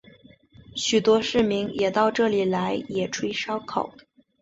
[0.75, 3.91] 许多市民也到这里来野炊烧烤。